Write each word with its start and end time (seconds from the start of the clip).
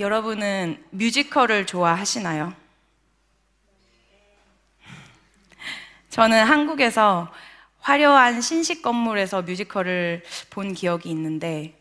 여러분은 0.00 0.82
뮤지컬을 0.90 1.66
좋아하시나요? 1.66 2.54
저는 6.08 6.44
한국에서 6.44 7.30
화려한 7.80 8.40
신식 8.40 8.82
건물에서 8.82 9.42
뮤지컬을 9.42 10.22
본 10.50 10.72
기억이 10.72 11.10
있는데 11.10 11.78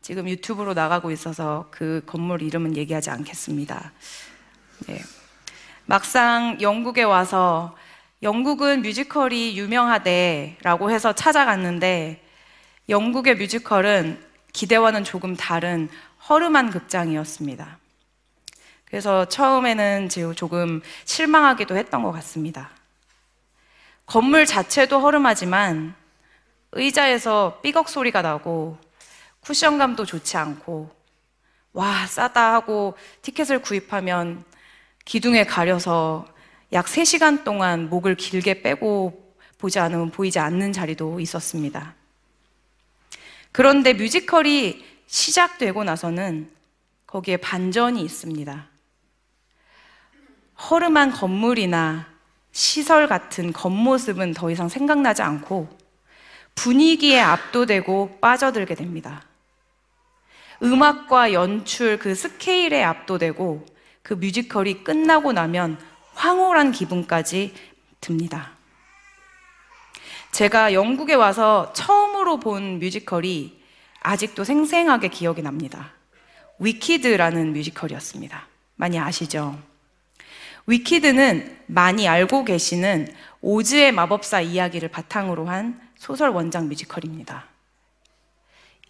지금 0.00 0.28
유튜브로 0.28 0.74
나가고 0.74 1.10
있어서 1.10 1.68
그 1.70 2.02
건물 2.06 2.42
이름은 2.42 2.76
얘기하지 2.76 3.10
않겠습니다. 3.10 3.92
네. 4.86 5.00
막상 5.86 6.58
영국에 6.60 7.02
와서 7.02 7.76
영국은 8.22 8.82
뮤지컬이 8.82 9.58
유명하대라고 9.58 10.90
해서 10.90 11.12
찾아갔는데 11.12 12.22
영국의 12.88 13.36
뮤지컬은 13.36 14.22
기대와는 14.52 15.04
조금 15.04 15.36
다른 15.36 15.88
허름한 16.30 16.70
극장이었습니다. 16.70 17.78
그래서 18.84 19.24
처음에는 19.24 20.08
조금 20.36 20.80
실망하기도 21.04 21.76
했던 21.76 22.04
것 22.04 22.12
같습니다. 22.12 22.70
건물 24.06 24.46
자체도 24.46 25.00
허름하지만 25.00 25.92
의자에서 26.70 27.58
삐걱 27.62 27.88
소리가 27.88 28.22
나고 28.22 28.78
쿠션감도 29.40 30.04
좋지 30.04 30.36
않고 30.36 30.94
와 31.72 32.06
싸다 32.06 32.54
하고 32.54 32.96
티켓을 33.22 33.60
구입하면 33.60 34.44
기둥에 35.04 35.44
가려서 35.44 36.28
약 36.72 36.86
3시간 36.86 37.42
동안 37.42 37.90
목을 37.90 38.14
길게 38.14 38.62
빼고 38.62 39.34
보지 39.58 39.80
않으면 39.80 40.12
보이지 40.12 40.38
않는 40.38 40.72
자리도 40.72 41.18
있었습니다. 41.18 41.94
그런데 43.50 43.94
뮤지컬이 43.94 44.89
시작되고 45.10 45.82
나서는 45.82 46.48
거기에 47.08 47.36
반전이 47.38 48.00
있습니다. 48.00 48.68
허름한 50.70 51.10
건물이나 51.10 52.06
시설 52.52 53.08
같은 53.08 53.52
겉모습은 53.52 54.34
더 54.34 54.52
이상 54.52 54.68
생각나지 54.68 55.22
않고 55.22 55.68
분위기에 56.54 57.20
압도되고 57.20 58.18
빠져들게 58.20 58.76
됩니다. 58.76 59.24
음악과 60.62 61.32
연출, 61.32 61.98
그 61.98 62.14
스케일에 62.14 62.84
압도되고 62.84 63.66
그 64.02 64.14
뮤지컬이 64.14 64.84
끝나고 64.84 65.32
나면 65.32 65.76
황홀한 66.14 66.70
기분까지 66.70 67.52
듭니다. 68.00 68.52
제가 70.30 70.72
영국에 70.72 71.14
와서 71.14 71.72
처음으로 71.72 72.38
본 72.38 72.78
뮤지컬이 72.78 73.59
아직도 74.00 74.44
생생하게 74.44 75.08
기억이 75.08 75.42
납니다. 75.42 75.92
위키드라는 76.58 77.52
뮤지컬이었습니다. 77.52 78.46
많이 78.76 78.98
아시죠? 78.98 79.58
위키드는 80.66 81.58
많이 81.66 82.08
알고 82.08 82.44
계시는 82.44 83.12
오즈의 83.40 83.92
마법사 83.92 84.40
이야기를 84.40 84.88
바탕으로 84.88 85.46
한 85.46 85.80
소설 85.96 86.30
원작 86.30 86.66
뮤지컬입니다. 86.66 87.44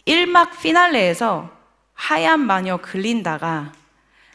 1막 0.05 0.61
피날레에서 0.61 1.51
하얀 1.93 2.39
마녀 2.39 2.77
글린다가 2.77 3.73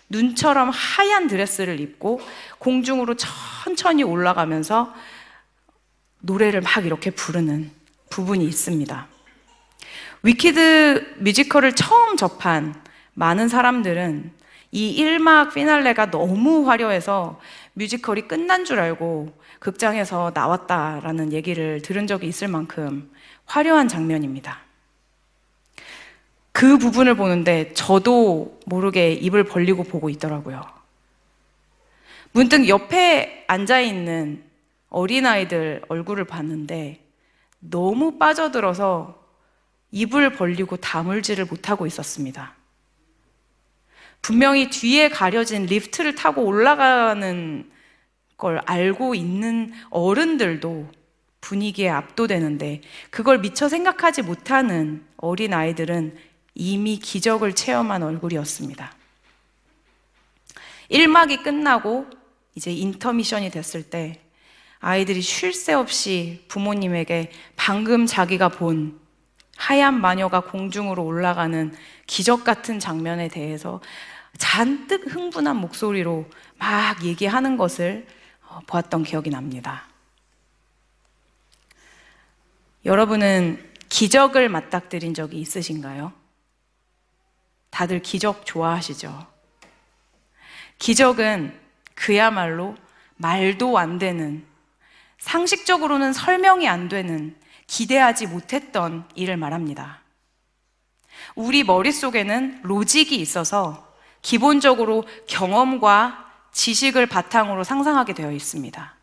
눈처럼 0.08 0.70
하얀 0.70 1.26
드레스를 1.26 1.80
입고 1.80 2.20
공중으로 2.58 3.16
천천히 3.16 4.02
올라가면서 4.02 4.94
노래를 6.20 6.60
막 6.60 6.84
이렇게 6.84 7.10
부르는 7.10 7.70
부분이 8.10 8.44
있습니다. 8.44 9.08
위키드 10.22 11.16
뮤지컬을 11.18 11.74
처음 11.74 12.16
접한 12.16 12.74
많은 13.14 13.48
사람들은 13.48 14.32
이 14.72 15.02
1막 15.02 15.54
피날레가 15.54 16.10
너무 16.10 16.68
화려해서 16.68 17.40
뮤지컬이 17.74 18.22
끝난 18.22 18.64
줄 18.64 18.78
알고 18.78 19.32
극장에서 19.58 20.32
나왔다라는 20.34 21.32
얘기를 21.32 21.80
들은 21.80 22.06
적이 22.06 22.26
있을 22.28 22.48
만큼 22.48 23.10
화려한 23.46 23.88
장면입니다. 23.88 24.60
그 26.52 26.78
부분을 26.78 27.16
보는데 27.16 27.72
저도 27.74 28.58
모르게 28.66 29.12
입을 29.12 29.44
벌리고 29.44 29.84
보고 29.84 30.08
있더라고요. 30.08 30.62
문득 32.32 32.68
옆에 32.68 33.44
앉아있는 33.46 34.42
어린아이들 34.88 35.82
얼굴을 35.88 36.24
봤는데 36.24 37.04
너무 37.60 38.18
빠져들어서 38.18 39.25
입을 39.96 40.34
벌리고 40.34 40.76
다물지를 40.76 41.46
못하고 41.46 41.86
있었습니다. 41.86 42.54
분명히 44.20 44.68
뒤에 44.68 45.08
가려진 45.08 45.64
리프트를 45.64 46.14
타고 46.14 46.44
올라가는 46.44 47.70
걸 48.36 48.60
알고 48.66 49.14
있는 49.14 49.72
어른들도 49.88 50.90
분위기에 51.40 51.88
압도되는데 51.88 52.82
그걸 53.08 53.38
미처 53.38 53.70
생각하지 53.70 54.20
못하는 54.22 55.02
어린 55.16 55.54
아이들은 55.54 56.14
이미 56.54 56.98
기적을 56.98 57.54
체험한 57.54 58.02
얼굴이었습니다. 58.02 58.94
1막이 60.90 61.42
끝나고 61.42 62.06
이제 62.54 62.70
인터미션이 62.70 63.50
됐을 63.50 63.82
때 63.82 64.20
아이들이 64.78 65.22
쉴 65.22 65.54
새 65.54 65.72
없이 65.72 66.44
부모님에게 66.48 67.32
방금 67.56 68.04
자기가 68.04 68.50
본 68.50 69.05
하얀 69.56 70.00
마녀가 70.00 70.40
공중으로 70.40 71.04
올라가는 71.04 71.74
기적 72.06 72.44
같은 72.44 72.78
장면에 72.78 73.28
대해서 73.28 73.80
잔뜩 74.36 75.14
흥분한 75.14 75.56
목소리로 75.56 76.28
막 76.58 77.02
얘기하는 77.02 77.56
것을 77.56 78.06
어, 78.48 78.60
보았던 78.66 79.02
기억이 79.02 79.30
납니다. 79.30 79.88
여러분은 82.84 83.72
기적을 83.88 84.48
맞닥뜨린 84.48 85.14
적이 85.14 85.40
있으신가요? 85.40 86.12
다들 87.70 88.00
기적 88.00 88.46
좋아하시죠? 88.46 89.26
기적은 90.78 91.58
그야말로 91.94 92.76
말도 93.16 93.78
안 93.78 93.98
되는, 93.98 94.46
상식적으로는 95.18 96.12
설명이 96.12 96.68
안 96.68 96.88
되는, 96.88 97.36
기대하지 97.66 98.26
못했던 98.26 99.04
일을 99.14 99.36
말합니다. 99.36 100.00
우리 101.34 101.64
머릿속에는 101.64 102.60
로직이 102.62 103.16
있어서 103.16 103.86
기본적으로 104.22 105.04
경험과 105.28 106.26
지식을 106.52 107.06
바탕으로 107.06 107.64
상상하게 107.64 108.14
되어 108.14 108.32
있습니다. 108.32 108.94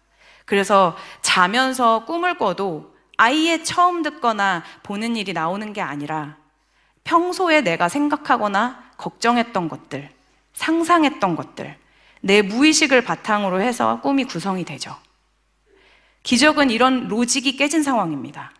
그래서 0.45 0.97
자면서 1.21 2.05
꿈을 2.05 2.37
꿔도 2.37 2.93
아예 3.17 3.63
처음 3.63 4.01
듣거나 4.01 4.63
보는 4.81 5.15
일이 5.15 5.33
나오는 5.33 5.71
게 5.71 5.81
아니라 5.81 6.37
평소에 7.03 7.61
내가 7.61 7.89
생각하거나 7.89 8.91
걱정했던 8.97 9.69
것들, 9.69 10.09
상상했던 10.53 11.35
것들, 11.35 11.77
내 12.21 12.41
무의식을 12.41 13.03
바탕으로 13.03 13.61
해서 13.61 13.99
꿈이 14.01 14.23
구성이 14.23 14.63
되죠. 14.63 14.95
기적은 16.23 16.69
이런 16.69 17.07
로직이 17.07 17.55
깨진 17.57 17.83
상황입니다. 17.83 18.53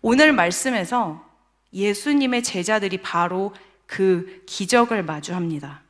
오늘 0.00 0.32
말씀에서 0.32 1.24
예수님의 1.72 2.42
제자들이 2.42 2.98
바로 2.98 3.54
그 3.86 4.42
기적을 4.46 5.04
마주합니다. 5.04 5.82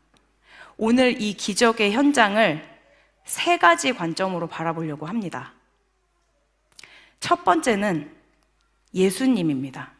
오늘 0.76 1.20
이 1.22 1.34
기적의 1.34 1.92
현장을 1.92 2.70
세 3.24 3.56
가지 3.56 3.92
관점으로 3.92 4.48
바라보려고 4.48 5.06
합니다. 5.06 5.52
첫 7.20 7.44
번째는 7.44 8.12
예수님입니다. 8.92 9.92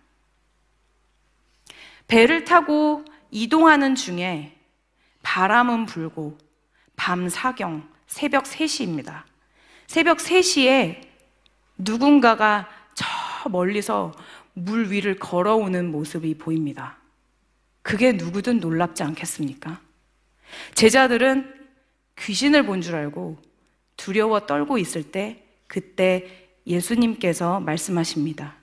배를 2.08 2.44
타고 2.44 3.04
이동하는 3.30 3.94
중에 3.94 4.58
바람은 5.22 5.86
불고 5.86 6.36
밤 6.96 7.28
사경 7.28 7.88
새벽 8.06 8.44
3시입니다. 8.44 9.22
새벽 9.92 10.16
3시에 10.16 11.02
누군가가 11.76 12.66
저 12.94 13.06
멀리서 13.50 14.12
물 14.54 14.90
위를 14.90 15.18
걸어오는 15.18 15.90
모습이 15.92 16.38
보입니다. 16.38 16.96
그게 17.82 18.12
누구든 18.12 18.60
놀랍지 18.60 19.02
않겠습니까? 19.02 19.82
제자들은 20.72 21.52
귀신을 22.18 22.64
본 22.64 22.80
줄 22.80 22.94
알고 22.94 23.36
두려워 23.98 24.46
떨고 24.46 24.78
있을 24.78 25.12
때 25.12 25.44
그때 25.66 26.48
예수님께서 26.66 27.60
말씀하십니다. 27.60 28.54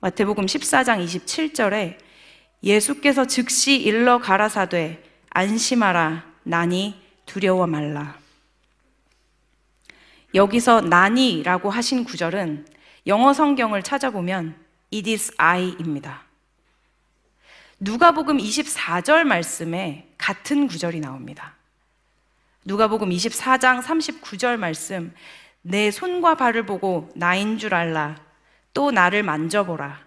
마태복음 0.00 0.46
14장 0.46 1.04
27절에 1.04 1.98
예수께서 2.62 3.26
즉시 3.26 3.76
일러 3.76 4.18
가라사되 4.18 5.04
안심하라 5.28 6.24
나니 6.44 6.94
두려워 7.26 7.66
말라. 7.66 8.17
여기서 10.34 10.82
나니라고 10.82 11.70
하신 11.70 12.04
구절은 12.04 12.66
영어 13.06 13.32
성경을 13.32 13.82
찾아보면 13.82 14.54
it 14.92 15.10
is 15.10 15.32
I입니다. 15.38 16.22
누가복음 17.80 18.38
24절 18.38 19.24
말씀에 19.24 20.08
같은 20.18 20.66
구절이 20.66 21.00
나옵니다. 21.00 21.54
누가복음 22.64 23.08
24장 23.08 23.82
39절 23.82 24.58
말씀 24.58 25.14
내 25.62 25.90
손과 25.90 26.34
발을 26.34 26.66
보고 26.66 27.08
나인 27.14 27.56
줄 27.56 27.74
알라 27.74 28.16
또 28.74 28.90
나를 28.90 29.22
만져보라 29.22 29.98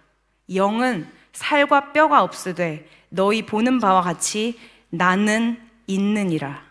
영은 0.54 1.10
살과 1.32 1.92
뼈가 1.92 2.22
없으되 2.22 2.88
너희 3.08 3.44
보는 3.44 3.80
바와 3.80 4.02
같이 4.02 4.58
나는 4.90 5.60
있느니라 5.86 6.62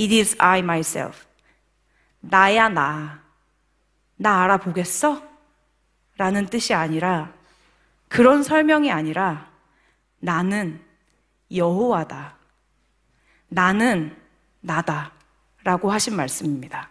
It 0.00 0.16
is 0.16 0.36
I 0.38 0.60
myself 0.60 1.27
나야 2.30 2.68
나. 2.68 3.22
나 4.16 4.42
알아보겠어? 4.42 5.22
라는 6.16 6.46
뜻이 6.46 6.74
아니라 6.74 7.32
그런 8.08 8.42
설명이 8.42 8.90
아니라 8.90 9.48
나는 10.18 10.84
여호와다. 11.54 12.36
나는 13.48 14.16
나다. 14.60 15.12
라고 15.64 15.90
하신 15.90 16.16
말씀입니다. 16.16 16.90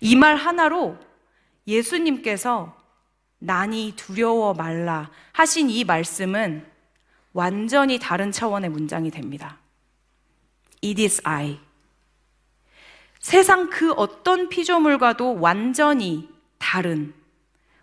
이 0.00 0.14
말 0.16 0.36
하나로 0.36 0.98
예수님께서 1.66 2.76
난이 3.38 3.94
두려워 3.96 4.54
말라 4.54 5.10
하신 5.32 5.68
이 5.70 5.84
말씀은 5.84 6.66
완전히 7.32 7.98
다른 7.98 8.32
차원의 8.32 8.70
문장이 8.70 9.10
됩니다. 9.10 9.58
It 10.82 11.02
is 11.02 11.20
I. 11.24 11.60
세상 13.20 13.70
그 13.70 13.92
어떤 13.92 14.48
피조물과도 14.48 15.40
완전히 15.40 16.28
다른, 16.58 17.14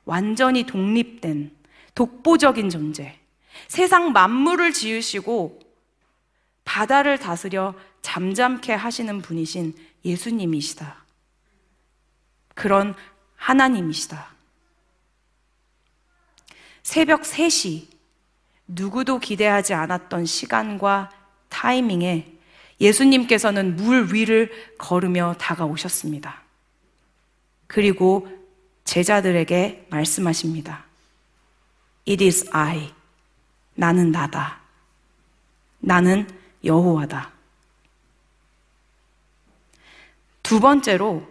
완전히 0.05 0.65
독립된, 0.65 1.55
독보적인 1.95 2.69
존재. 2.69 3.19
세상 3.67 4.11
만물을 4.11 4.73
지으시고 4.73 5.59
바다를 6.65 7.19
다스려 7.19 7.75
잠잠케 8.01 8.73
하시는 8.73 9.21
분이신 9.21 9.75
예수님이시다. 10.05 11.03
그런 12.55 12.95
하나님이시다. 13.35 14.33
새벽 16.83 17.21
3시, 17.21 17.87
누구도 18.67 19.19
기대하지 19.19 19.73
않았던 19.73 20.25
시간과 20.25 21.09
타이밍에 21.49 22.33
예수님께서는 22.79 23.75
물 23.75 24.13
위를 24.13 24.51
걸으며 24.77 25.35
다가오셨습니다. 25.39 26.41
그리고 27.67 28.27
제자들에게 28.85 29.87
말씀하십니다. 29.89 30.83
It 32.07 32.23
is 32.23 32.49
I. 32.51 32.91
나는 33.75 34.11
나다. 34.11 34.59
나는 35.79 36.27
여호와다. 36.63 37.31
두 40.43 40.59
번째로 40.59 41.27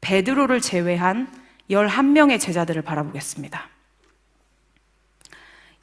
베드로를 0.00 0.60
제외한 0.60 1.32
11명의 1.70 2.40
제자들을 2.40 2.82
바라보겠습니다. 2.82 3.68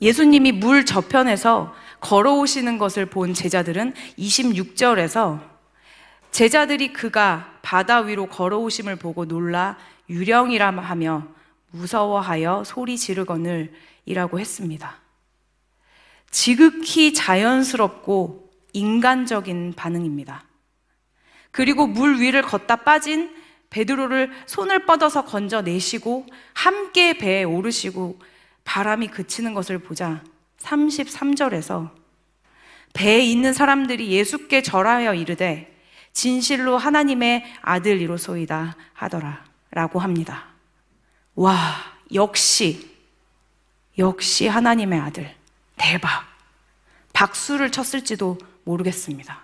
예수님이 0.02 0.52
물 0.52 0.86
저편에서 0.86 1.74
걸어오시는 2.00 2.78
것을 2.78 3.06
본 3.08 3.34
제자들은 3.34 3.94
26절에서 4.18 5.42
제자들이 6.32 6.94
그가 6.94 7.60
바다 7.62 8.00
위로 8.00 8.28
걸어오심을 8.28 8.98
보고 8.98 9.26
놀라 9.26 9.78
유령이라 10.10 10.72
하며 10.72 11.28
무서워하여 11.72 12.64
소리 12.66 12.98
지르거늘 12.98 13.74
이라고 14.06 14.40
했습니다. 14.40 14.98
지극히 16.30 17.14
자연스럽고 17.14 18.50
인간적인 18.74 19.74
반응입니다. 19.76 20.44
그리고 21.52 21.88
물 21.88 22.20
위를 22.20 22.42
걷다 22.42 22.78
빠진 22.78 23.36
베드로를 23.70 24.32
손을 24.46 24.86
뻗어서 24.86 25.26
건져내시고 25.26 26.26
함께 26.54 27.18
배에 27.18 27.44
오르시고 27.44 28.20
바람이 28.64 29.08
그치는 29.08 29.54
것을 29.54 29.80
보자 29.80 30.24
33절에서 30.60 31.92
배에 32.94 33.20
있는 33.20 33.54
사람들이 33.54 34.10
예수께 34.12 34.62
절하여 34.62 35.14
이르되 35.14 35.74
진실로 36.14 36.78
하나님의 36.78 37.46
아들이로소이다 37.62 38.76
하더라 38.94 39.46
라고 39.72 40.00
합니다. 40.00 40.46
와, 41.36 41.76
역시, 42.14 42.98
역시 43.98 44.48
하나님의 44.48 45.00
아들. 45.00 45.36
대박. 45.76 46.26
박수를 47.14 47.72
쳤을지도 47.72 48.38
모르겠습니다. 48.64 49.42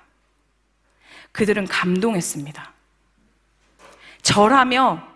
그들은 1.32 1.66
감동했습니다. 1.68 2.74
절하며 4.24 5.08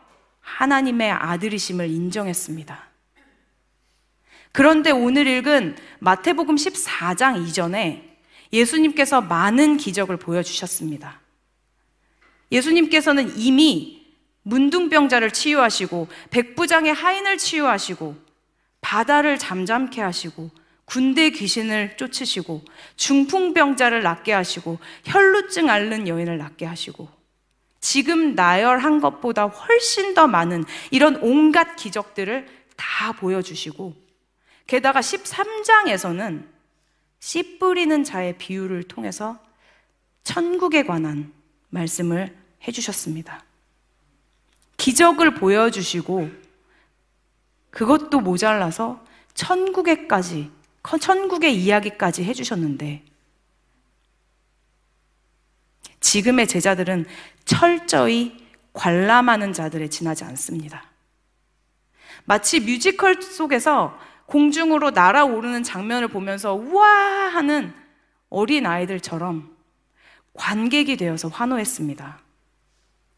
하나님의 0.41 1.11
아들이심을 1.11 1.89
인정했습니다. 1.89 2.87
그런데 4.57 4.89
오늘 4.89 5.27
읽은 5.27 5.75
마태복음 6.00 6.56
14장 6.56 7.45
이전에 7.45 8.18
예수님께서 8.51 9.21
많은 9.21 9.77
기적을 9.77 10.18
보여주셨습니다. 10.18 11.21
예수님께서는 12.51 13.38
이미 13.38 14.04
문둥병자를 14.42 15.30
치유하시고 15.30 16.07
백부장의 16.31 16.92
하인을 16.92 17.38
치유하시고 17.38 18.15
바다를 18.81 19.38
잠잠케 19.38 20.01
하시고 20.01 20.50
군대 20.86 21.30
귀신을 21.30 21.95
쫓으시고 21.98 22.63
중풍병자를 22.95 24.01
낫게 24.01 24.33
하시고 24.33 24.80
혈루증 25.03 25.69
앓는 25.69 26.07
여인을 26.07 26.39
낫게 26.39 26.65
하시고 26.65 27.07
지금 27.80 28.33
나열한 28.33 29.01
것보다 29.01 29.45
훨씬 29.45 30.15
더 30.15 30.25
많은 30.25 30.63
이런 30.89 31.18
온갖 31.18 31.75
기적들을 31.75 32.48
다 32.75 33.12
보여주시고 33.12 34.06
게다가 34.67 34.99
13장에서는 34.99 36.45
씨 37.19 37.57
뿌리는 37.57 38.03
자의 38.03 38.37
비유를 38.37 38.83
통해서 38.83 39.39
천국에 40.23 40.83
관한 40.83 41.33
말씀을 41.69 42.37
해주셨습니다. 42.67 43.43
기적을 44.75 45.35
보여주시고 45.35 46.29
그것도 47.71 48.19
모자라서 48.19 49.03
천국에까지, 49.33 50.51
천국의 50.99 51.55
이야기까지 51.55 52.24
해주셨는데 52.24 53.03
지금의 56.00 56.47
제자들은 56.47 57.05
철저히 57.45 58.45
관람하는 58.74 59.53
자들에 59.53 59.89
지나지 59.89 60.24
않습니다. 60.24 60.86
마치 62.25 62.59
뮤지컬 62.59 63.21
속에서 63.21 63.97
공중으로 64.27 64.91
날아오르는 64.91 65.63
장면을 65.63 66.10
보면서 66.10 66.53
우와 66.53 66.88
하는 67.29 67.74
어린 68.29 68.65
아이들처럼 68.65 69.55
관객이 70.34 70.98
되어서 70.98 71.29
환호했습니다. 71.29 72.19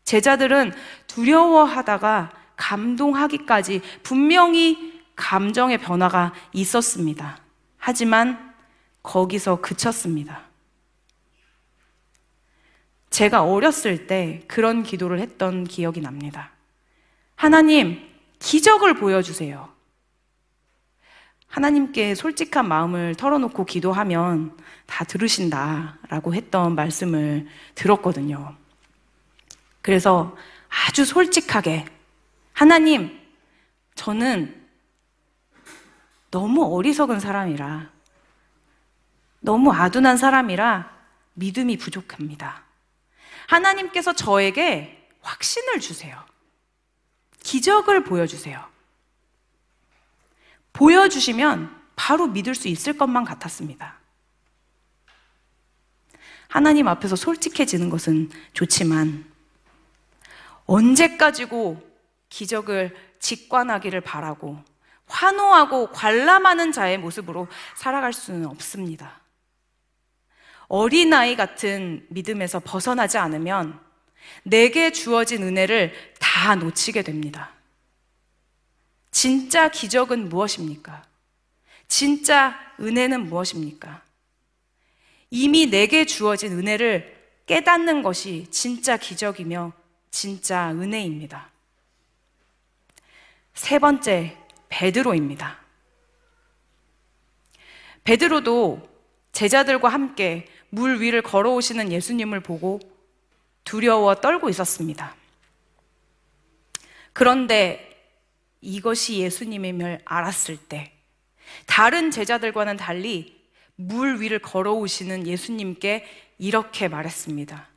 제자들은 0.06 0.72
두려워하다가 1.08 2.32
감동하기까지 2.56 3.82
분명히 4.04 5.02
감정의 5.16 5.80
변화가 5.80 6.34
있었습니다. 6.54 7.40
하지만 7.78 8.54
거기서 9.04 9.62
그쳤습니다. 9.62 10.44
제가 13.10 13.44
어렸을 13.44 14.08
때 14.08 14.44
그런 14.48 14.84
기도를 14.84 15.20
했던 15.20 15.64
기억이 15.64 16.02
납니다. 16.02 16.52
하나님, 17.36 18.08
기적을 18.38 18.94
보여주세요. 18.96 19.79
하나님께 21.50 22.16
솔직한 22.16 22.68
마음을 22.68 23.16
털어놓고 23.16 23.66
기도하면 23.66 24.56
다 24.86 25.04
들으신다라고 25.04 26.34
했던 26.34 26.76
말씀을 26.76 27.48
들었거든요. 27.76 28.56
그래서 29.82 30.36
아주 30.70 31.06
솔직하게 31.06 31.86
하나님, 32.54 33.20
저는 33.96 34.56
너무 36.32 36.76
어리석은 36.76 37.20
사람이라 37.20 37.90
너무 39.40 39.72
아둔한 39.72 40.18
사람이라 40.18 40.92
믿음이 41.34 41.78
부족합니다. 41.78 42.64
하나님께서 43.48 44.14
저에게 44.14 45.08
확신을 45.22 45.80
주세요. 45.80 46.24
기적을 47.42 48.04
보여주세요. 48.04 48.64
보여주시면 50.74 51.76
바로 51.96 52.28
믿을 52.28 52.56
수 52.56 52.68
있을 52.68 52.98
것만 52.98 53.26
같았습니다. 53.26 54.00
하나님 56.48 56.88
앞에서 56.88 57.16
솔직해지는 57.16 57.90
것은 57.90 58.30
좋지만 58.54 59.26
언제까지고 60.66 61.82
기적을 62.30 62.96
직관하기를 63.20 64.02
바라고 64.02 64.58
환호하고 65.08 65.92
관람하는 65.92 66.72
자의 66.72 66.98
모습으로 66.98 67.48
살아갈 67.76 68.14
수는 68.14 68.46
없습니다. 68.46 69.20
어린아이 70.68 71.36
같은 71.36 72.06
믿음에서 72.10 72.60
벗어나지 72.60 73.18
않으면 73.18 73.80
내게 74.44 74.92
주어진 74.92 75.44
은혜를 75.44 75.94
다 76.20 76.56
놓치게 76.56 77.02
됩니다. 77.02 77.52
진짜 79.12 79.70
기적은 79.70 80.30
무엇입니까? 80.30 81.06
진짜 81.88 82.56
은혜는 82.80 83.28
무엇입니까? 83.28 84.04
이미 85.32 85.68
내게 85.68 86.06
주어진 86.06 86.54
은혜를 86.54 87.18
깨닫는 87.46 88.04
것이 88.04 88.48
진짜 88.52 88.98
기적이며 88.98 89.74
진짜 90.12 90.72
은혜입니다. 90.72 91.50
세 93.54 93.80
번째, 93.80 94.38
베드로입니다. 94.70 95.60
베드로도 98.04 98.88
제자들과 99.34 99.90
함께 99.90 100.48
물 100.70 101.02
위를 101.02 101.22
걸어오시는 101.22 101.92
예수님을 101.92 102.40
보고 102.40 102.80
두려워 103.64 104.16
떨고 104.16 104.50
있었습니다. 104.50 105.16
그런데 107.14 107.89
이것이 108.62 109.20
예수님임을 109.20 110.02
알았을 110.06 110.58
때 110.58 110.92
다른 111.66 112.12
제자들과는 112.12 112.78
달리 112.78 113.40
물 113.76 114.22
위를 114.22 114.40
걸어오시는 114.40 115.26
예수님께 115.26 116.06
이렇게 116.38 116.88
말했습니다. 116.88 117.68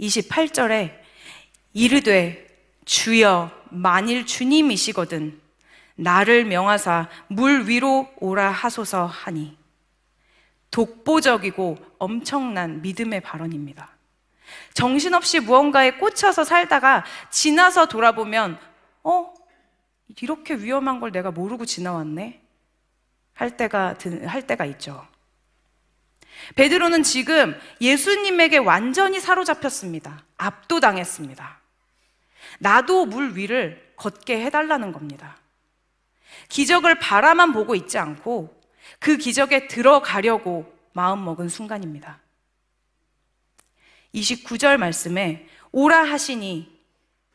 28절에 0.00 0.98
이르되 1.72 2.46
주여 2.84 3.50
만일 3.70 4.26
주님이시거든 4.26 5.40
나를 5.96 6.44
명하사 6.44 7.08
물 7.28 7.68
위로 7.68 8.08
오라 8.18 8.50
하소서 8.50 9.06
하니 9.06 9.56
독보적이고 10.70 11.78
엄청난 11.98 12.82
믿음의 12.82 13.20
발언입니다. 13.20 13.90
정신없이 14.74 15.40
무언가에 15.40 15.92
꽂혀서 15.92 16.44
살다가 16.44 17.04
지나서 17.30 17.86
돌아보면 17.86 18.58
어? 19.02 19.35
이렇게 20.20 20.54
위험한 20.54 21.00
걸 21.00 21.12
내가 21.12 21.30
모르고 21.30 21.64
지나왔네? 21.64 22.42
할 23.34 23.56
때가 23.56 23.96
할 24.26 24.46
때가 24.46 24.64
있죠. 24.66 25.06
베드로는 26.54 27.02
지금 27.02 27.58
예수님에게 27.80 28.58
완전히 28.58 29.20
사로잡혔습니다. 29.20 30.24
압도당했습니다. 30.36 31.60
나도 32.58 33.06
물 33.06 33.36
위를 33.36 33.92
걷게 33.96 34.44
해달라는 34.44 34.92
겁니다. 34.92 35.36
기적을 36.48 36.98
바라만 36.98 37.52
보고 37.52 37.74
있지 37.74 37.98
않고 37.98 38.60
그 38.98 39.16
기적에 39.16 39.66
들어가려고 39.66 40.72
마음먹은 40.92 41.48
순간입니다. 41.48 42.20
29절 44.14 44.78
말씀에 44.78 45.46
오라 45.72 46.04
하시니 46.04 46.74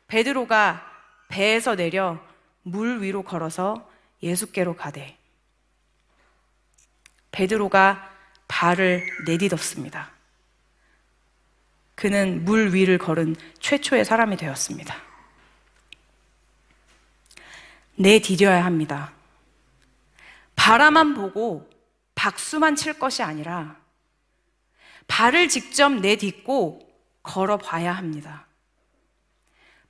베드로가 0.08 0.86
배에서 1.28 1.76
내려 1.76 2.20
물 2.64 3.02
위로 3.02 3.24
걸어서 3.24 3.90
예수께로 4.22 4.76
가되 4.76 5.18
베드로가 7.32 8.10
발을 8.48 9.06
내딛었습니다. 9.26 10.12
그는 11.96 12.44
물 12.44 12.74
위를 12.74 12.98
걸은 12.98 13.36
최초의 13.60 14.06
사람이 14.06 14.38
되었습니다. 14.38 14.96
내디뎌야 17.96 18.66
합니다. 18.66 19.14
바라만 20.56 21.14
보고 21.14 21.70
박수만 22.16 22.76
칠 22.76 22.98
것이 23.00 23.24
아니라 23.24 23.80
발을 25.08 25.48
직접 25.50 25.92
내딛고 25.92 26.88
걸어봐야 27.24 27.92
합니다. 27.92 28.48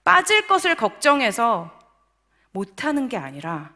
빠질 0.03 0.47
것을 0.47 0.75
걱정해서 0.75 1.80
못하는 2.51 3.09
게 3.09 3.17
아니라 3.17 3.73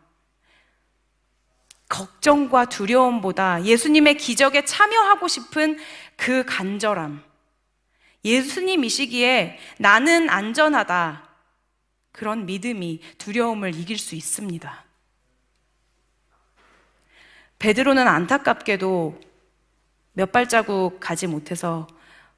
걱정과 1.89 2.65
두려움보다 2.65 3.63
예수님의 3.63 4.17
기적에 4.17 4.65
참여하고 4.65 5.27
싶은 5.27 5.77
그 6.17 6.43
간절함. 6.45 7.23
예수님이시기에 8.23 9.59
나는 9.77 10.29
안전하다. 10.29 11.29
그런 12.11 12.45
믿음이 12.45 13.01
두려움을 13.17 13.75
이길 13.75 13.97
수 13.97 14.15
있습니다. 14.15 14.83
베드로는 17.59 18.07
안타깝게도 18.07 19.21
몇 20.13 20.31
발자국 20.31 20.99
가지 20.99 21.27
못해서 21.27 21.87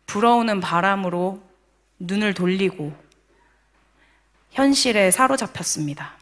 불어오는 0.07 0.59
바람으로 0.59 1.41
눈을 1.99 2.33
돌리고 2.33 2.95
현실에 4.51 5.11
사로잡혔습니다. 5.11 6.16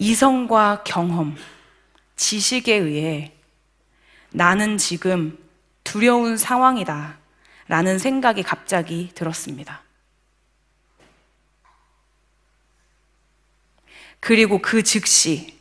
이성과 0.00 0.84
경험, 0.84 1.36
지식에 2.16 2.74
의해 2.74 3.32
나는 4.30 4.78
지금 4.78 5.38
두려운 5.82 6.36
상황이다. 6.36 7.18
라는 7.66 7.98
생각이 7.98 8.42
갑자기 8.42 9.10
들었습니다. 9.14 9.82
그리고 14.20 14.58
그 14.58 14.82
즉시 14.82 15.58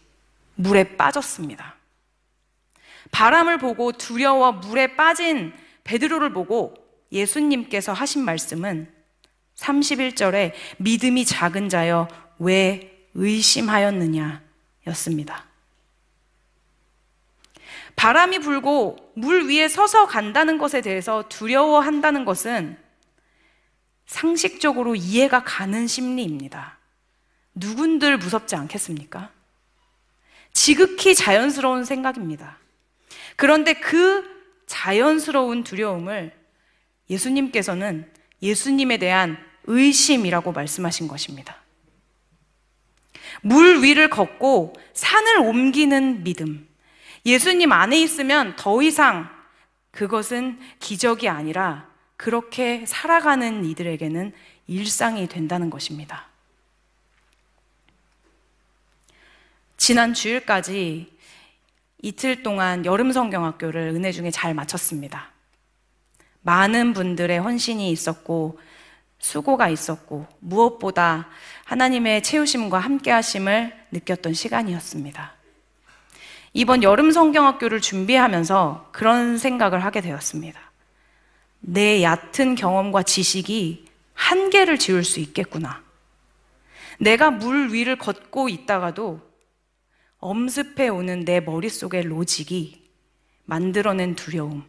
물에 0.55 0.95
빠졌습니다. 0.95 1.75
바람을 3.11 3.57
보고 3.57 3.91
두려워 3.91 4.53
물에 4.53 4.95
빠진 4.95 5.53
베드로를 5.83 6.31
보고 6.31 6.73
예수님께서 7.11 7.93
하신 7.93 8.23
말씀은 8.23 8.93
31절에 9.55 10.53
믿음이 10.77 11.25
작은 11.25 11.69
자여 11.69 12.07
왜 12.39 12.96
의심하였느냐 13.17 14.41
였습니다. 14.87 15.45
바람이 17.95 18.39
불고 18.39 19.11
물 19.15 19.49
위에 19.49 19.67
서서 19.67 20.05
간다는 20.05 20.59
것에 20.59 20.81
대해서 20.81 21.27
두려워한다는 21.27 22.25
것은 22.25 22.77
상식적으로 24.05 24.95
이해가 24.95 25.43
가는 25.43 25.87
심리입니다. 25.87 26.77
누군들 27.55 28.17
무섭지 28.17 28.55
않겠습니까? 28.55 29.31
지극히 30.53 31.15
자연스러운 31.15 31.85
생각입니다. 31.85 32.59
그런데 33.35 33.73
그 33.73 34.23
자연스러운 34.67 35.63
두려움을 35.63 36.31
예수님께서는 37.09 38.11
예수님에 38.43 38.97
대한 38.97 39.37
의심이라고 39.65 40.51
말씀하신 40.51 41.07
것입니다. 41.07 41.57
물 43.41 43.83
위를 43.83 44.09
걷고 44.09 44.73
산을 44.93 45.39
옮기는 45.39 46.23
믿음. 46.23 46.67
예수님 47.25 47.71
안에 47.71 47.99
있으면 47.99 48.55
더 48.55 48.81
이상 48.81 49.29
그것은 49.91 50.59
기적이 50.79 51.29
아니라 51.29 51.87
그렇게 52.15 52.85
살아가는 52.85 53.65
이들에게는 53.65 54.33
일상이 54.67 55.27
된다는 55.27 55.69
것입니다. 55.69 56.27
지난 59.77 60.13
주일까지 60.13 61.15
이틀 62.01 62.43
동안 62.43 62.85
여름 62.85 63.11
성경학교를 63.11 63.93
은혜 63.95 64.11
중에 64.11 64.31
잘 64.31 64.53
마쳤습니다. 64.53 65.31
많은 66.41 66.93
분들의 66.93 67.39
헌신이 67.39 67.91
있었고 67.91 68.59
수고가 69.19 69.69
있었고 69.69 70.27
무엇보다 70.39 71.27
하나님의 71.65 72.23
채우심과 72.23 72.79
함께 72.79 73.11
하심을 73.11 73.73
느꼈던 73.91 74.33
시간이었습니다. 74.33 75.33
이번 76.53 76.83
여름 76.83 77.11
성경학교를 77.11 77.81
준비하면서 77.81 78.89
그런 78.91 79.37
생각을 79.37 79.83
하게 79.83 80.01
되었습니다. 80.01 80.59
내 81.59 82.03
얕은 82.03 82.55
경험과 82.55 83.03
지식이 83.03 83.85
한계를 84.13 84.77
지울 84.77 85.03
수 85.03 85.19
있겠구나. 85.19 85.83
내가 86.99 87.29
물 87.29 87.73
위를 87.73 87.97
걷고 87.97 88.49
있다가도 88.49 89.21
엄습해 90.19 90.89
오는 90.89 91.25
내 91.25 91.39
머릿속의 91.39 92.03
로직이 92.03 92.89
만들어낸 93.45 94.15
두려움. 94.15 94.65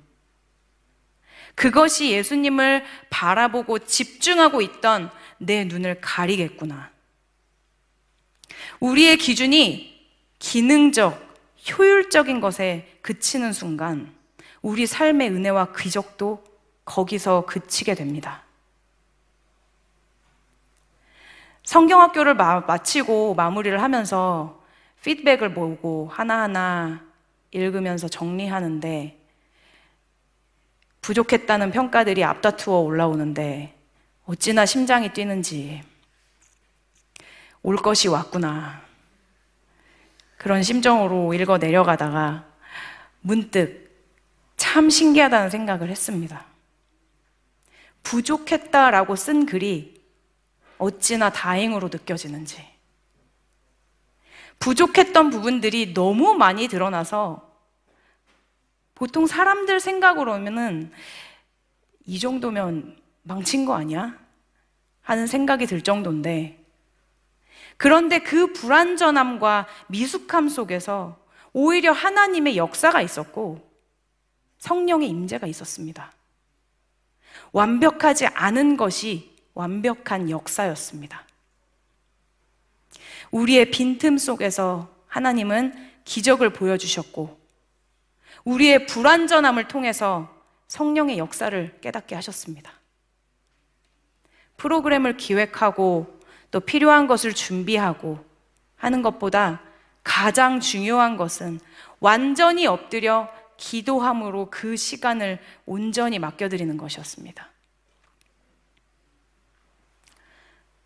그것이 1.59 2.12
예수님을 2.12 2.85
바라보고 3.11 3.81
집중하고 3.81 4.62
있던 4.62 5.11
내 5.38 5.65
눈을 5.65 6.00
가리겠구나. 6.00 6.93
우리의 8.79 9.17
기준이 9.17 10.09
기능적, 10.38 11.21
효율적인 11.69 12.41
것에 12.41 13.00
그치는 13.03 13.53
순간 13.53 14.15
우리 14.62 14.87
삶의 14.87 15.31
은혜와 15.31 15.73
귀적도 15.77 16.45
거기서 16.85 17.45
그치게 17.47 17.97
됩니다. 17.97 18.45
성경학교를 21.65 22.35
마, 22.35 22.61
마치고 22.61 23.35
마무리를 23.35 23.83
하면서 23.83 24.62
피드백을 25.03 25.50
모으고 25.50 26.09
하나하나 26.12 27.05
읽으면서 27.50 28.07
정리하는데 28.07 29.18
부족했다는 31.00 31.71
평가들이 31.71 32.25
앞다투어 32.25 32.78
올라오는데 32.81 33.75
어찌나 34.26 34.67
심장이 34.67 35.12
뛰는지 35.12 35.83
올 37.62 37.76
것이 37.76 38.09
왔구나. 38.09 38.83
그런 40.37 40.62
심정으로 40.62 41.35
읽어 41.35 41.59
내려가다가 41.59 42.47
문득 43.21 43.88
참 44.57 44.90
신기하다는 44.90 45.50
생각을 45.50 45.88
했습니다. 45.88 46.45
부족했다라고 48.02 49.17
쓴 49.17 49.47
글이 49.47 50.00
어찌나 50.78 51.31
다행으로 51.31 51.88
느껴지는지. 51.88 52.64
부족했던 54.59 55.31
부분들이 55.31 55.95
너무 55.95 56.35
많이 56.35 56.69
드러나서 56.69 57.48
보통 58.99 59.28
사람들 59.28 59.78
생각으로는 59.78 60.90
이 62.05 62.19
정도면 62.19 63.00
망친 63.23 63.64
거 63.64 63.76
아니야? 63.76 64.19
하는 65.02 65.28
생각이 65.28 65.67
들 65.67 65.83
정도인데 65.83 66.59
그런데 67.76 68.19
그 68.19 68.52
불완전함과 68.52 69.69
미숙함 69.87 70.49
속에서 70.49 71.17
오히려 71.52 71.93
하나님의 71.93 72.57
역사가 72.57 73.00
있었고 73.00 73.71
성령의 74.59 75.09
임재가 75.09 75.47
있었습니다. 75.47 76.12
완벽하지 77.52 78.26
않은 78.26 78.76
것이 78.76 79.37
완벽한 79.55 80.28
역사였습니다. 80.28 81.25
우리의 83.31 83.71
빈틈 83.71 84.19
속에서 84.19 84.93
하나님은 85.07 85.93
기적을 86.05 86.50
보여주셨고, 86.52 87.38
우리의 88.49 88.87
불완전함을 88.87 89.69
통해서 89.69 90.35
성령의 90.69 91.19
역사를 91.19 91.78
깨닫게 91.83 92.14
하셨습니다. 92.14 92.73
프로그램을 94.57 95.19
기획하고 95.19 96.19
또 96.50 96.61
필요한 96.61 97.07
것을 97.07 97.35
준비하고 97.35 98.25
하는 98.76 99.02
것보다 99.02 99.61
가장 100.02 100.61
중요한 100.61 101.19
것은 101.19 101.61
완전히 102.00 102.67
엎드려 102.67 103.31
기도함으로 103.59 104.49
그 104.50 104.76
시간을 104.76 105.40
온전히 105.67 106.19
맡겨드리는 106.19 106.75
것이었습니다. 106.78 107.50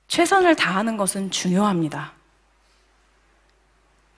최선을 0.08 0.56
다하는 0.56 0.96
것은 0.96 1.30
중요합니다. 1.30 2.12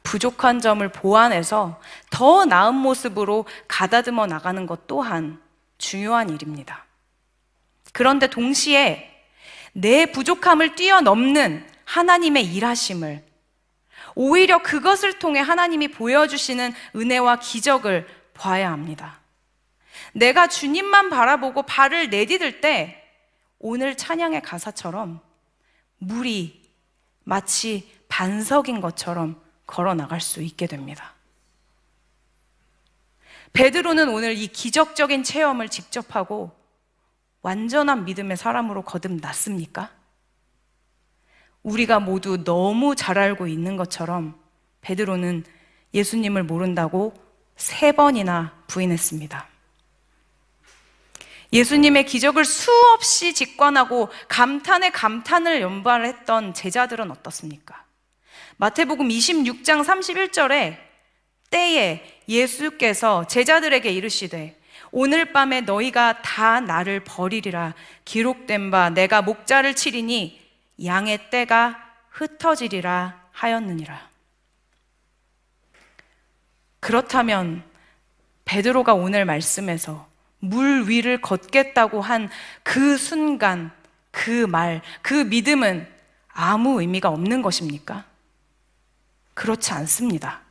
부족한 0.05 0.61
점을 0.61 0.87
보완해서 0.89 1.81
더 2.11 2.45
나은 2.45 2.75
모습으로 2.77 3.47
가다듬어 3.67 4.27
나가는 4.27 4.65
것 4.67 4.87
또한 4.87 5.43
중요한 5.79 6.31
일입니다. 6.31 6.85
그런데 7.93 8.29
동시에 8.29 9.11
내 9.73 10.07
부족함을 10.07 10.77
뛰어넘는 10.77 11.69
하나님의 11.85 12.55
일하심을 12.55 13.25
오히려 14.15 14.63
그것을 14.63 15.19
통해 15.19 15.41
하나님이 15.41 15.89
보여주시는 15.89 16.73
은혜와 16.95 17.41
기적을 17.41 18.07
봐야 18.35 18.71
합니다. 18.71 19.21
내가 20.13 20.47
주님만 20.47 21.11
바라보고 21.11 21.63
발을 21.63 22.11
내디딜 22.11 22.61
때 22.61 23.03
오늘 23.59 23.97
찬양의 23.97 24.43
가사처럼 24.43 25.21
물이 25.99 26.63
마치 27.25 27.91
반석인 28.09 28.81
것처럼 28.81 29.44
걸어 29.67 29.95
나갈 29.95 30.21
수 30.21 30.43
있게 30.43 30.67
됩니다. 30.67 31.15
베드로는 33.53 34.09
오늘 34.09 34.37
이 34.37 34.49
기적적인 34.49 35.23
체험을 35.23 35.69
직접 35.69 36.17
하고 36.17 36.53
완전한 37.43 38.05
믿음의 38.05 38.37
사람으로 38.37 38.83
거듭났습니까? 38.83 39.91
우리가 41.63 42.01
모두 42.01 42.43
너무 42.43 42.97
잘 42.97 43.19
알고 43.19 43.47
있는 43.47 43.77
것처럼 43.77 44.39
베드로는 44.81 45.45
예수님을 45.95 46.43
모른다고 46.43 47.15
세 47.57 47.93
번이나 47.93 48.53
부인했습니다. 48.67 49.49
예수님의 51.53 52.07
기적을 52.07 52.45
수없이 52.45 53.33
직관하고 53.33 54.09
감탄에 54.29 54.91
감탄을 54.91 55.61
연발했던 55.61 56.53
제자들은 56.53 57.13
어떻습니까? 57.13 57.85
마태복음 58.57 59.09
26장 59.09 59.85
31절에 59.85 60.79
때에 61.51 62.21
예수께서 62.29 63.27
제자들에게 63.27 63.91
이르시되 63.91 64.59
오늘 64.91 65.33
밤에 65.33 65.61
너희가 65.63 66.23
다 66.23 66.61
나를 66.61 67.01
버리리라 67.01 67.75
기록된 68.05 68.71
바 68.71 68.91
내가 68.91 69.23
목자를 69.23 69.75
치리니 69.75 70.41
양의 70.85 71.31
때가 71.31 71.81
흩어지리라 72.11 73.21
하였느니라. 73.33 74.09
그렇다면 76.81 77.65
베드로가 78.45 78.95
오늘 78.95 79.25
말씀에서 79.25 80.09
물 80.39 80.89
위를 80.89 81.21
걷겠다고 81.21 82.01
한 82.01 82.29
그 82.63 82.97
순간, 82.97 83.71
그 84.11 84.47
말, 84.47 84.83
그 85.01 85.15
믿음은 85.15 85.87
아무 86.29 86.81
의미가 86.81 87.09
없는 87.09 87.41
것입니까? 87.43 88.05
그렇지 89.35 89.73
않습니다. 89.73 90.43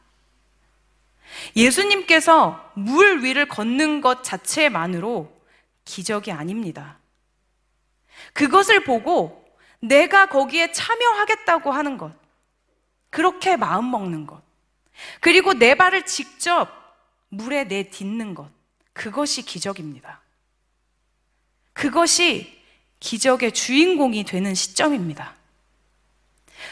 예수님께서 1.56 2.72
물 2.76 3.24
위를 3.24 3.48
걷는 3.48 4.02
것 4.02 4.24
자체만으로 4.24 5.32
기적이 5.86 6.32
아닙니다. 6.32 7.00
그것을 8.34 8.84
보고 8.84 9.44
내가 9.80 10.28
거기에 10.28 10.72
참여하겠다고 10.72 11.72
하는 11.72 11.98
것, 11.98 12.14
그렇게 13.10 13.58
마음 13.58 13.92
먹는 13.92 14.28
것, 14.28 14.42
그리고 15.20 15.54
내 15.54 15.76
발을 15.76 16.06
직접 16.06 16.70
물에 17.30 17.66
내딛는 17.66 18.36
것. 18.36 18.50
그것이 18.94 19.42
기적입니다. 19.42 20.22
그것이 21.74 22.62
기적의 23.00 23.52
주인공이 23.52 24.24
되는 24.24 24.54
시점입니다. 24.54 25.34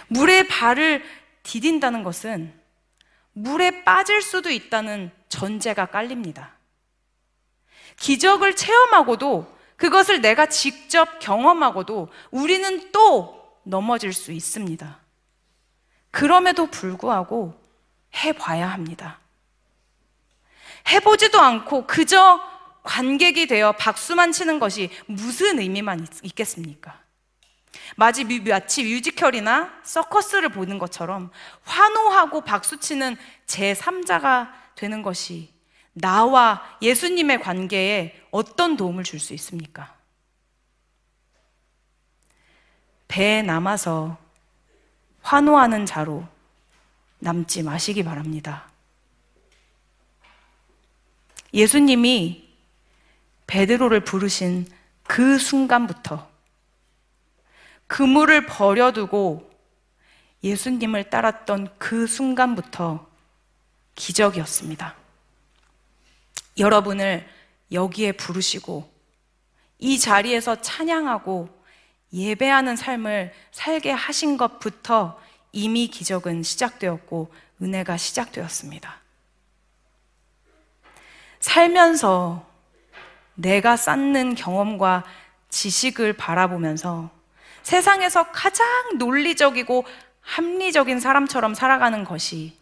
물에 0.07 0.47
발을 0.47 1.03
디딘다는 1.43 2.03
것은 2.03 2.53
물에 3.33 3.83
빠질 3.83 4.21
수도 4.21 4.49
있다는 4.49 5.11
전제가 5.29 5.87
깔립니다. 5.87 6.55
기적을 7.97 8.55
체험하고도 8.55 9.57
그것을 9.77 10.21
내가 10.21 10.45
직접 10.47 11.19
경험하고도 11.19 12.09
우리는 12.29 12.91
또 12.91 13.59
넘어질 13.63 14.13
수 14.13 14.31
있습니다. 14.31 14.99
그럼에도 16.11 16.67
불구하고 16.67 17.59
해봐야 18.15 18.67
합니다. 18.67 19.19
해보지도 20.89 21.39
않고 21.39 21.87
그저 21.87 22.41
관객이 22.83 23.47
되어 23.47 23.71
박수만 23.73 24.31
치는 24.31 24.59
것이 24.59 24.89
무슨 25.05 25.59
의미만 25.59 26.07
있, 26.23 26.35
겠습니까 26.35 26.91
마치, 26.91 27.10
마치 27.95 28.23
뮤지컬이나 28.83 29.73
서커스를 29.83 30.49
보는 30.49 30.77
것처럼 30.79 31.31
환호하고 31.63 32.41
박수치는 32.41 33.17
제3자가 33.47 34.51
되는 34.75 35.01
것이 35.01 35.53
나와 35.93 36.77
예수님의 36.81 37.41
관계에 37.41 38.21
어떤 38.31 38.77
도움을 38.77 39.03
줄 39.03 39.19
수 39.19 39.33
있습니까? 39.33 39.95
배에 43.07 43.41
남아서 43.41 44.17
환호하는 45.21 45.85
자로 45.85 46.25
남지 47.19 47.63
마시기 47.63 48.03
바랍니다. 48.03 48.71
예수님이 51.53 52.49
베드로를 53.47 54.05
부르신 54.05 54.65
그 55.03 55.37
순간부터 55.37 56.30
그물을 57.91 58.45
버려두고 58.45 59.51
예수님을 60.45 61.09
따랐던 61.09 61.77
그 61.77 62.07
순간부터 62.07 63.05
기적이었습니다. 63.95 64.95
여러분을 66.57 67.27
여기에 67.69 68.13
부르시고 68.13 68.89
이 69.79 69.99
자리에서 69.99 70.61
찬양하고 70.61 71.49
예배하는 72.13 72.77
삶을 72.77 73.33
살게 73.51 73.91
하신 73.91 74.37
것부터 74.37 75.19
이미 75.51 75.89
기적은 75.89 76.43
시작되었고 76.43 77.33
은혜가 77.61 77.97
시작되었습니다. 77.97 79.01
살면서 81.41 82.47
내가 83.35 83.75
쌓는 83.75 84.35
경험과 84.35 85.03
지식을 85.49 86.13
바라보면서 86.13 87.20
세상에서 87.63 88.31
가장 88.31 88.97
논리적이고 88.97 89.85
합리적인 90.21 90.99
사람처럼 90.99 91.53
살아가는 91.53 92.03
것이 92.03 92.57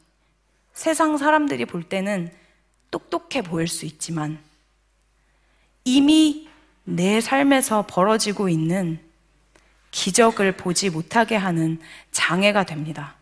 세상 0.73 1.17
사람들이 1.17 1.65
볼 1.65 1.83
때는 1.83 2.31
똑똑해 2.91 3.41
보일 3.41 3.67
수 3.67 3.85
있지만 3.85 4.39
이미 5.83 6.47
내 6.83 7.21
삶에서 7.21 7.85
벌어지고 7.87 8.49
있는 8.49 8.99
기적을 9.91 10.53
보지 10.53 10.89
못하게 10.89 11.35
하는 11.35 11.79
장애가 12.11 12.63
됩니다. 12.63 13.15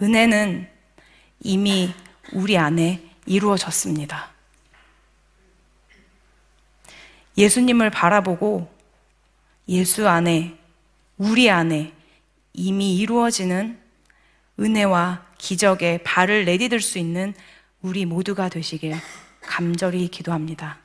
은혜는 0.00 0.68
이미 1.40 1.94
우리 2.32 2.58
안에 2.58 3.02
이루어졌습니다. 3.26 4.30
예수님을 7.36 7.90
바라보고 7.90 8.73
예수 9.68 10.08
안에, 10.08 10.56
우리 11.16 11.50
안에 11.50 11.92
이미 12.52 12.96
이루어지는 12.96 13.78
은혜와 14.60 15.26
기적에 15.38 15.98
발을 16.04 16.44
내디딜 16.44 16.80
수 16.80 16.98
있는 16.98 17.34
우리 17.82 18.06
모두가 18.06 18.48
되시길 18.48 18.94
감절히 19.40 20.08
기도합니다. 20.08 20.78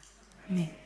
아멘. 0.50 0.79